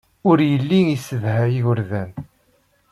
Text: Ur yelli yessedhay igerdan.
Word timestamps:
Ur 0.29 0.37
yelli 0.49 0.79
yessedhay 0.83 1.51
igerdan. 1.59 2.09